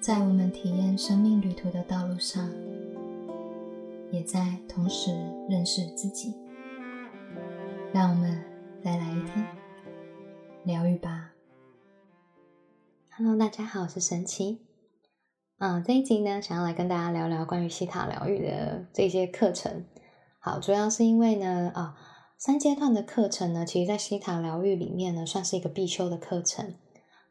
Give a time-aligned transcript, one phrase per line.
[0.00, 2.50] 在我们体验生命旅途的道路上，
[4.10, 5.10] 也在同时
[5.46, 6.34] 认识自己。
[7.92, 8.42] 让我们
[8.82, 9.46] 再来一天
[10.64, 11.32] 疗愈吧。
[13.14, 14.62] Hello，大家好，我是神奇。
[15.58, 19.84] 嗯，这一集呢，想要来跟大家聊聊关于西塔疗愈的这些课程。
[20.38, 21.94] 好，主要是因为呢，啊，
[22.38, 26.72] 三阶段的课程呢，其实在西塔疗愈里面呢，算是一个必修的课程。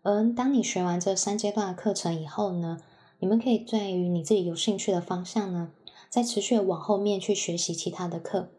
[0.01, 2.77] 而当你学完这三阶段的课程以后呢，
[3.19, 5.71] 你们可以在于你自己有兴趣的方向呢，
[6.09, 8.49] 再持续往后面去学习其他的课。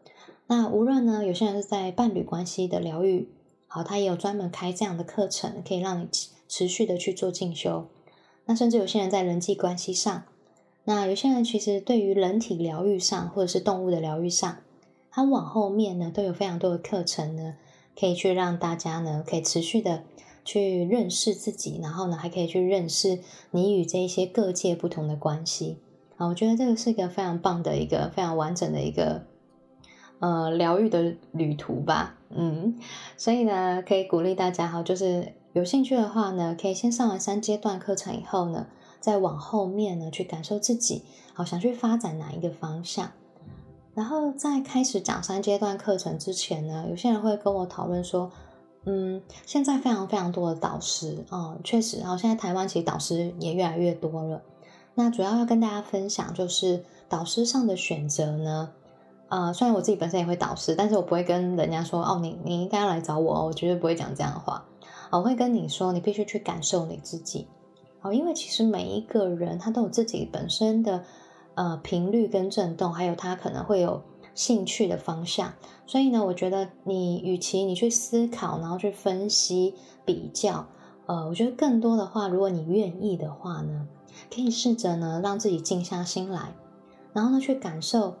[0.47, 3.29] 那无论呢，有些人是在伴侣关系的疗愈，
[3.67, 6.07] 好，他也有专门开这样的课程，可以让你
[6.47, 7.87] 持续的去做进修。
[8.45, 10.23] 那甚至有些人在人际关系上，
[10.83, 14.57] 那有些人其实对于人体疗愈上，或者是动物的疗愈上，
[15.09, 17.55] 他往后面呢，都有非常多的课程呢，
[17.99, 20.03] 可以去让大家呢，可以持续的。
[20.51, 23.19] 去认识自己，然后呢，还可以去认识
[23.51, 25.77] 你与这一些各界不同的关系
[26.17, 26.27] 啊！
[26.27, 29.21] 我觉得这个是一个非常棒的一个非常完整的一个
[30.19, 32.77] 呃疗愈的旅途吧，嗯，
[33.15, 38.67] 所以呢，可以鼓励大家哈，就是有兴趣的话呢，可以先上完三阶段课程以后呢，
[38.99, 43.09] 再往后面呢去感受自己，好想去发展哪一个方向。
[43.93, 48.29] 然后在开始讲三阶段课程之前呢，有些人会跟我讨论说。
[48.83, 54.41] 嗯，现在非常非常多的导师啊，确实，然后现在台湾其实导师也越来越多了。
[54.95, 58.71] 那主要要跟大家分享，就是导师上的选择呢，
[59.29, 64.65] 呃，虽然我自己本身也会导师，但是我不会跟人家说哦，你你应该要来找我哦，我绝对不会讲这样的话。
[65.11, 67.47] 我会跟你说，你必须去感受你自己
[68.01, 71.03] 哦，因为其实每一个人他都有自己本身的
[71.53, 74.01] 呃频率跟震动，还有他可能会有。
[74.33, 75.53] 兴趣的方向，
[75.85, 79.75] 所以呢，我觉得你与其你去思考，然后去分析
[80.05, 80.67] 比较，
[81.05, 83.87] 呃，我觉得更多的话，如果你愿意的话呢，
[84.33, 86.53] 可以试着呢让自己静下心来，
[87.13, 88.15] 然后呢去感受。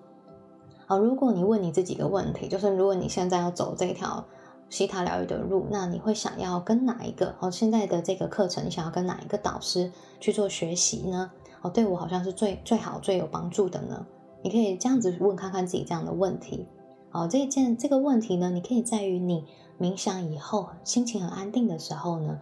[0.85, 4.25] 好，如果你问你自己一个问题，就是如果你现在要走这条
[4.69, 7.33] 西塔疗愈的路，那你会想要跟哪一个？
[7.39, 11.31] 哦，现在的这个课程，你想要跟哪一个导师去做学习呢？
[11.61, 14.05] 哦，对我好像是最最好最有帮助的呢？
[14.43, 16.65] 你可以这样子问看看自己这样的问题，
[17.09, 19.45] 好，这件这个问题呢，你可以在于你
[19.79, 22.39] 冥想以后心情很安定的时候呢，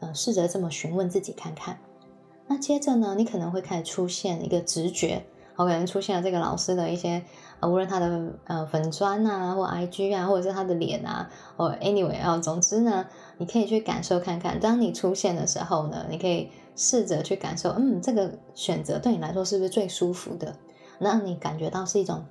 [0.00, 1.78] 呃，试着这么询问自己看看。
[2.46, 5.24] 那接着呢，你可能会开始出现一个直觉，
[5.54, 7.22] 好，可能出现了这个老师的一些，
[7.60, 14.58] 呃，无论他的呃粉砖啊，或 IG 啊，或者是他的脸啊，或 anyway 啊，总之呢，你可以去感受看看。
[14.58, 20.54] 当你出现的时候呢，你可以试着去感受，嗯，这个选择对你来说是不是最舒服的？
[20.98, 22.24] 让你感觉到是一种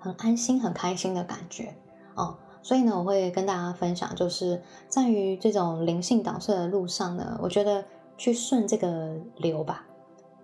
[0.00, 1.74] 很安心、很开心的感觉
[2.14, 7.84] 哦，所以呢，我会跟大家分享，就是在于这种灵性导师的路上呢，我觉得
[8.16, 9.86] 去顺这个流吧，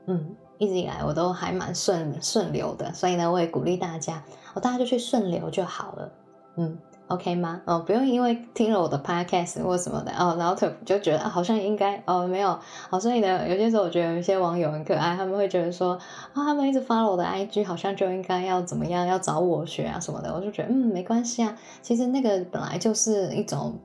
[0.06, 4.22] 嗯，一直以来我都还蛮顺顺流的，所以呢，我也鼓励大家，
[4.54, 6.12] 我，大家就去顺流就好了，
[6.56, 6.78] 嗯。
[7.08, 7.62] OK 吗？
[7.64, 12.58] 哦，不用因为听了我的 Podcast 或什么的哦，然后就就觉得，好像应该哦，没有
[12.91, 23.78] 哦，所以呢，有些时候我觉得有一些网友很可爱，他们会觉得说啊，他们一直发了我的 IG，好像就应该要怎么样，要找我学啊什么的，我就觉得嗯，没关系啊，其实那个本来就是一种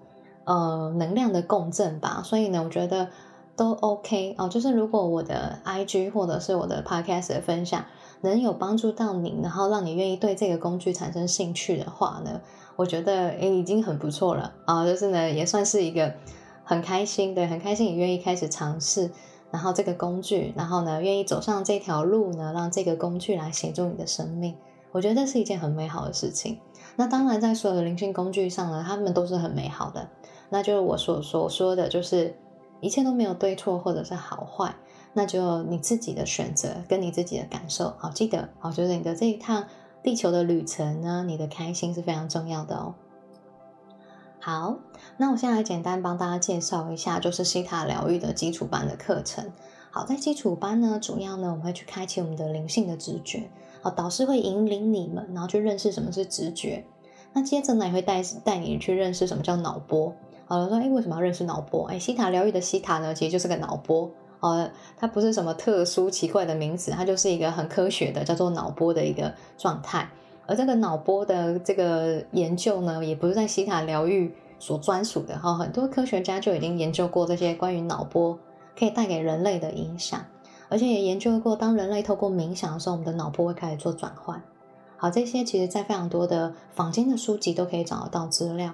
[0.44, 3.08] 呃能量的共振吧，所以呢，我觉得
[3.56, 7.86] 都 OK 哦，就是如果我的 IG 或者是我的 Podcast 的分享
[8.20, 12.42] 能有帮助到你，然后让你愿意对这个工具产生兴趣的话呢？
[12.76, 16.14] 我觉得诶已经很不错了啊，就是呢也算是一个
[16.64, 19.12] 很开心，对，很开心你愿意开始尝试，
[19.52, 24.56] 然后这个工具，然后呢愿意走上这条路呢，让这个工具来协助你的生命，
[24.92, 26.60] 我觉得这是一件很美好的事情。
[26.96, 30.10] 那当然在所有的灵性工具上呢，他们都是很美好的。
[30.50, 32.36] 那就是我所所说的就是
[32.82, 34.76] 一切都没有对错或者是好坏，
[35.14, 37.94] 那就你自己的选择跟你自己的感受。
[37.98, 39.66] 好，记得好，就是你的这一趟。
[40.04, 42.94] 地球的旅程呢，你的开心是非常重要的哦。
[44.40, 44.76] 好，
[45.16, 49.52] 那我现在来简单帮大家介绍一下，就是西塔疗愈的基础班的课程。
[49.90, 53.50] 好，在基础班呢，主要呢我们会去开启我们的灵性的直觉。
[53.82, 56.84] 好，导师会引领你们，然后去认识什么是直觉。
[57.32, 60.14] 那接着呢，也会带带你去认识什么叫脑波。
[60.46, 61.86] 好了，说哎，为什么要认识脑波？
[61.88, 64.12] 哎，西塔疗愈的西塔呢，其实就是个脑波。
[64.44, 70.08] 呃，它不是什么特殊奇怪的名词，它就是一个很科学的叫做脑波的一个状态。
[70.46, 78.38] 而这个脑波的这个研究呢，也不是在西塔疗愈所专属的哈，很多科学家就已经研究过这些关于脑波
[78.78, 80.20] 可以带给人类的影响，
[80.68, 84.44] 而且也研究过，当人类透过冥想的时候，我们的脑波会开始做转换。
[84.98, 88.74] 好，这些其实在非常多的坊间的书籍都可以找得到资料。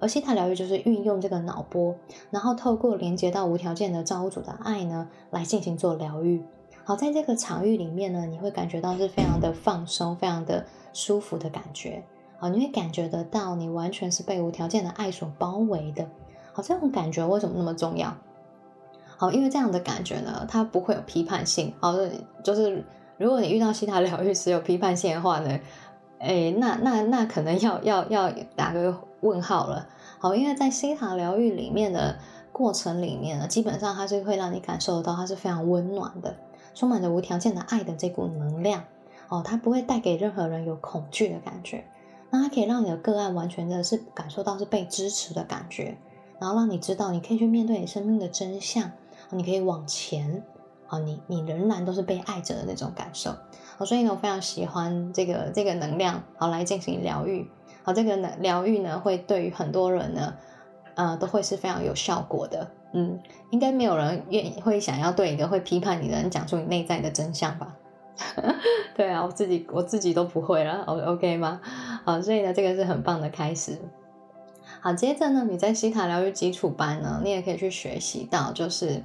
[0.00, 1.94] 而西塔疗愈就是运用这个脑波，
[2.30, 6.44] 然后透过连接到无条件的造物主的爱呢，来进行做疗愈。
[6.84, 12.02] 好，在这个场域里面呢，你会感觉到是非常的放松，非常的舒服的感觉。
[12.38, 16.06] 好，你会感觉得到你完全是被无条件的爱所包围的。
[16.52, 18.16] 好，这种感觉为什么那么重要？
[19.16, 21.74] 好，因为这样的感觉呢，它不会有批判性。
[21.80, 21.92] 好，
[22.42, 22.84] 就是
[23.18, 25.58] 如果你遇到西塔疗愈师有批判性的话呢，
[26.20, 29.88] 哎，那那那可能要要要打个问号了。
[30.18, 32.18] 好，因为在西塔疗愈里面的
[32.52, 36.36] 过程里面呢，基本上它是会让你感受到它是非常温暖的，
[36.74, 38.84] 充满着无条件的爱的这股能量。
[39.28, 41.84] 哦，它不会带给任何人有恐惧的感觉。
[42.30, 45.96] 那它可以让你的个案完全的是感受到是被支持的感觉，
[46.38, 48.90] 然后让你知道你可以去面对你生命的真相。
[49.30, 50.42] 你可以往前，
[50.86, 53.34] 啊，你你仍然都是被爱着的那种感受，
[53.84, 57.50] 所以呢，我非常喜欢这个这个能量，好，来进行疗愈，
[57.88, 60.34] 好，这个疗愈呢，会对于很多人呢，
[60.94, 63.18] 呃，都会是非常有效果的，嗯，
[63.48, 67.74] 应该没有人愿意会想要对一个会批判你的人讲出你内在的真相吧？
[68.94, 71.62] 对啊，我自己我自己都不会了，O OK 吗？
[72.04, 73.78] 好，所以呢，这个是很棒的开始。
[74.82, 79.02] 好，接着呢，你在西塔疗愈基础班呢，你也可以去学习到，就是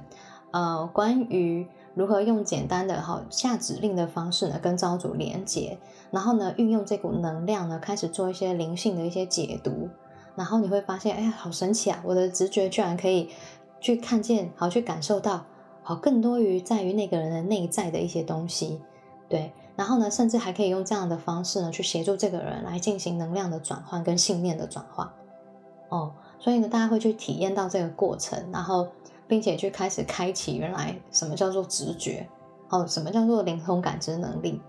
[0.50, 5.78] 呃，关于如何用简单的好下指令的方式呢，跟造主连接，
[6.10, 9.88] 然后呢，运用这股能量呢，开始做一些灵性的一些解读，
[10.34, 12.02] 然后你会发现，哎呀，好神奇啊！
[12.04, 13.30] 我的直觉居然可以
[13.80, 15.44] 去看见，好去感受到，
[15.82, 18.80] 好更多于在于那个人的内在的一些东西，
[19.28, 25.08] 对，然后呢，甚至还可以用这样的方式呢，去协助这个人来进行能量的转换跟信念的转换。
[25.90, 28.88] 哦，所以呢，大家会去体验到这个过程，然后
[29.26, 32.28] 并且去开始开启原来什么叫做直觉，
[32.68, 34.60] 哦，什么叫做灵通感知能力，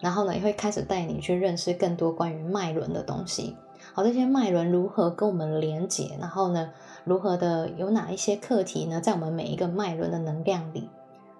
[0.00, 3.56] 然后呢，也会开始带你去认识更多关于脉轮的东西。
[3.94, 6.70] 好，这些脉轮如何跟我们连接，然后呢，
[7.04, 10.88] 如何的有哪一些课题呢，在我们每一个脉轮的能量里，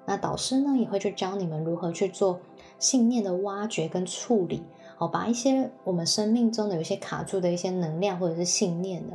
[0.05, 2.41] 那导师呢也会去教你们如何去做
[2.79, 4.65] 信念的挖掘跟处理，
[4.99, 9.15] 哦，把一些我们生命中的有些卡住的一些能量或者是信念呢。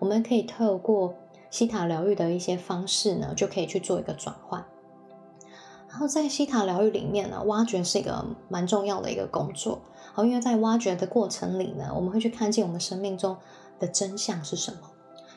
[0.00, 1.14] 我们可以透过
[1.54, 4.64] 西塔疗愈的一些方式呢，就可以去做一个转换。
[5.88, 9.78] 然后在西塔疗愈里面呢，挖掘是一个蛮重要的一个工作。
[10.12, 13.36] 好，因为在挖掘的过程里呢，我们会去看见我们生命中
[13.78, 14.78] 的真相是什么。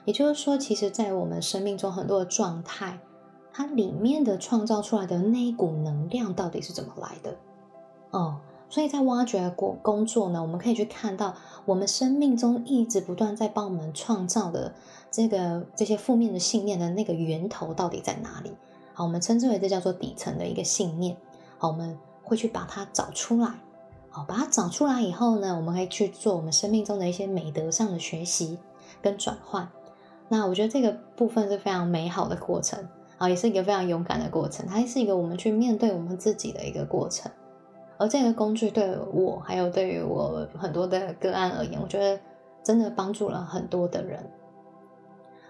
[0.06, 2.98] 也就是说，其实，在我们生命中很多的状态，
[3.54, 7.38] 它里面的创造出来的那一股能量到底是怎么来的？
[8.10, 8.40] 哦。
[8.70, 11.34] 所以在挖掘过工作呢，我们可以去看到
[11.66, 14.74] 我们生命中一直不断在帮我们创造的
[15.10, 18.52] 这个这些负面的信念的那个源头到底在哪里？
[18.94, 21.16] 好，我们称之为这叫做底层的一个信念。
[21.58, 23.54] 好，我们会去把它找出来。
[24.10, 28.58] 好，把它找出来以后呢，我们可以去做我们生命中的一些美德上的学习
[29.02, 29.70] 跟转换。
[30.28, 32.86] 那我觉得这个部分是非常美好的过程
[33.18, 37.32] 啊，也是一个非常勇敢的过程，它是一个我们去面对我们自己的一个过程。
[37.98, 42.20] 而这个工具对我，还有对于我很多的个案而言，我觉得
[42.64, 44.30] 真的帮助了很多的人。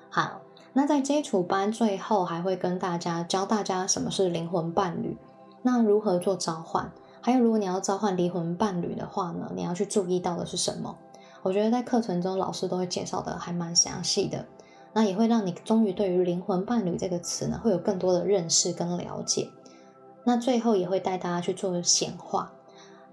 [0.09, 0.41] 好，
[0.73, 5.17] 那在基础班最后还会跟大家教大家什么是灵魂伴侣，
[5.61, 6.91] 那如何做召唤，
[7.21, 10.95] 还有如果你要召唤灵魂伴侣的话呢，你要去注意到的是什么？
[11.43, 14.45] 我觉得在课程中老师都会介绍的还蛮详细的，
[14.93, 19.49] 那也会让你终于对于灵魂伴侣这个词呢，会有更多的认识跟了解。
[20.27, 22.51] 那最后也会带大家去做显化。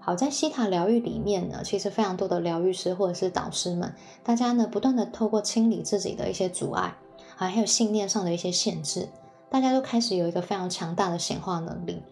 [0.01, 6.93] 好，在西塔疗愈里面呢，其实非常多的疗愈师或者是导师们，大家呢不断的透过清理自己的一些阻碍，
[7.37, 9.07] 啊还有信念上的一些限制，
[9.49, 12.03] 大家都开始有一个非常强大的显化能力。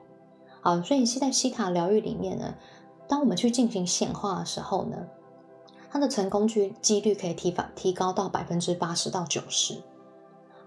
[0.61, 2.55] 好，所以是在西塔疗愈里面呢，
[3.05, 4.95] 当我们去进行显化的时候呢，
[5.91, 9.81] 它的成功率几率可以提法提高到百分之八十到九十。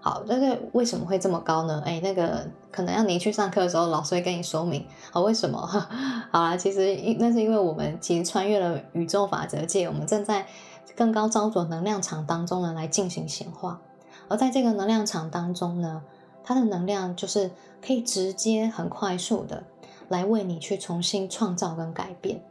[0.07, 1.83] 好，但是为什么会这么高呢？
[1.85, 4.87] 哎，那个可能要你去上课的时候，老师会跟你说明。
[5.11, 5.59] 好，为什么？
[6.31, 10.47] 好啦，其实那是因为我们其实穿越了宇宙法则界，我们正在
[10.95, 13.81] 更高招着能量场当中呢来进行显化。
[14.29, 16.01] 而在这个能量场当中呢，
[16.41, 17.51] 它的能量就是
[17.85, 19.61] 可以直接很快速的
[20.07, 22.41] 来为你去重新创造跟改变。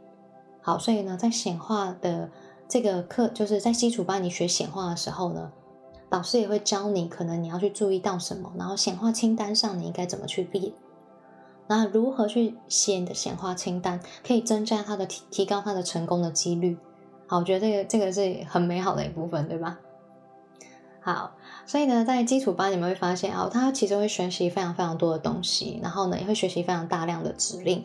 [0.61, 2.29] 好，所以呢，在显化的
[2.67, 5.51] 这个课，就是在基础班你学显化的时候呢。
[6.09, 10.71] 老师也会教你，可能你要去注意到什么，然后显化清单上你应该怎么去列，
[11.67, 16.77] 那如何去写你的显化清单，可以增加它的提提高它的成功的几率。
[17.27, 19.79] 好，我觉得这个这个是很美好的一部分，对吧？
[21.01, 21.31] 好，
[21.65, 27.83] 所以呢，在基础班你们会发现啊，他其实会学习非常非常多的东西，然后呢，也会学习非常大量的指令。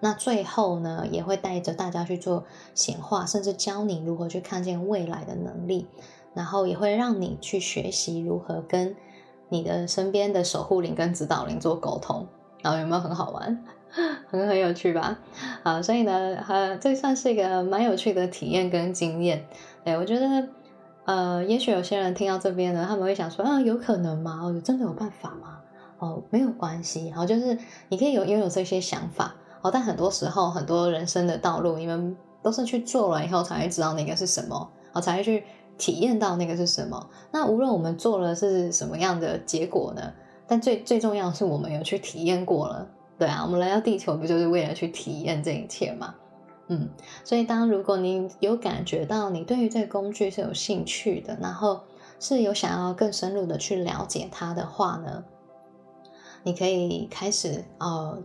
[0.00, 5.86] 那最后呢，也会带着大家去做显化，甚至教你如何去看见未来的能力。
[6.34, 8.94] 然后也会让你去学习如何跟
[9.48, 12.26] 你的身边的守护灵跟指导灵做沟通，
[12.62, 13.64] 然后有没有很好玩，
[14.30, 15.18] 很很有趣吧？
[15.62, 19.44] 啊，所以呢，呃，这算是一个蛮有趣的体验跟经验。
[19.84, 20.48] 对我觉得，
[21.04, 24.40] 呃，也许有些人听到这边呢，他们会想说，啊，有可能吗？
[24.42, 25.58] 哦，真的有办法吗？
[25.98, 27.58] 哦，没有关系，然后就是
[27.90, 35.44] 你可以有拥有这些想法，哦，但很多时候很多人生的道路，你们都是去做了以后才会知道那个是什么，哦，才会去。
[35.82, 37.10] 体验到那个是什么？
[37.32, 40.12] 那无论我们做了是什么样的结果呢？
[40.46, 46.14] 但最最重要是我们有去体验过了，对啊，我们来到地球不就是为了去体验这一切吗？
[46.68, 46.88] 嗯，
[47.24, 51.80] 所以当如果你有感觉到你对于这个工具是有兴趣的，然后
[52.20, 55.24] 是有想要更深入的去了解它的话呢，
[56.44, 58.22] 你可以开始呃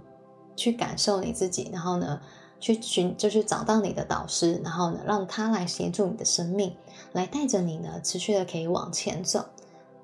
[0.56, 2.22] 去感受你自己，然后呢
[2.60, 6.76] 去寻就是找到你的导师，然后呢让他来协助你的生命。
[7.14, 9.46] 来带着你呢，持续的可以往前走。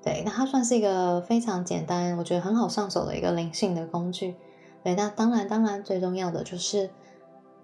[0.02, 4.36] 对，那它算是一个非常简单，我觉得很好上手的一个灵性的工具。
[4.82, 6.90] 对，那当然，当然最重要的就是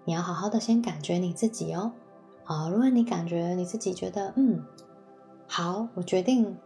[0.05, 1.91] 你要好好的先感觉你自己哦。
[2.43, 4.63] 好，如果你感觉你自己觉得嗯
[5.47, 6.57] 好，我决定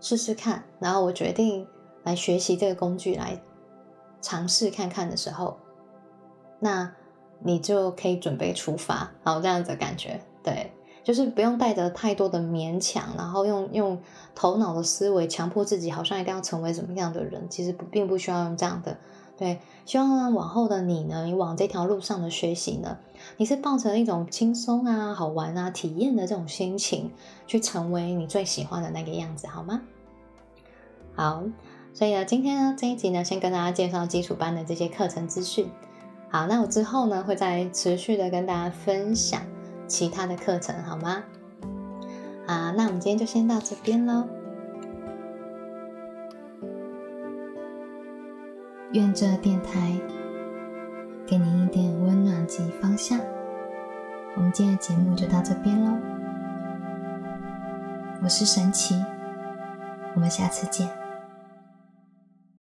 [0.00, 1.66] 试试看，然后我决定
[2.04, 3.40] 来学习这个工具来
[4.20, 5.58] 尝试看看的时候，
[6.58, 6.92] 那
[7.40, 9.10] 你就可以准备出发。
[9.22, 10.72] 好，这样子的感觉，对。
[11.04, 13.98] 就是不用带着太多的勉强，然后用用
[14.34, 18.98] 头脑的思维强迫自己，好像一定要成为什么样的人，其实不并不需要用这样的。
[19.38, 22.98] 对，希望呢往后的你呢，你往这条路上的学习呢，
[23.38, 27.10] 你是抱着一种轻松啊、好玩啊、体验的这种心情，
[27.46, 29.80] 去成为你最喜欢的那个样子，好吗？
[31.14, 31.42] 好，
[31.94, 35.70] 所以呢，今天呢这一集呢，先跟大家介绍基础班的这些课程资讯。
[36.30, 39.40] 好，那我之后呢，会再持续的跟大家分享。
[39.86, 41.22] 其他的课程好吗？
[42.46, 44.26] 啊，那我们今天就先到这边喽。
[48.92, 49.98] 愿这电台
[51.26, 53.18] 给您一点温暖及方向。
[54.36, 55.92] 我们今天的节目就到这边喽。
[58.22, 58.94] 我是神奇，
[60.14, 60.97] 我们下次见。